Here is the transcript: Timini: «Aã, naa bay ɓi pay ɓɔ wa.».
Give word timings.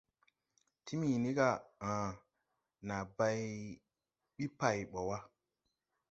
Timini: 0.85 1.29
«Aã, 1.89 1.97
naa 2.87 3.03
bay 3.17 3.41
ɓi 4.35 4.45
pay 4.59 4.77
ɓɔ 4.91 4.99
wa.». 5.09 5.17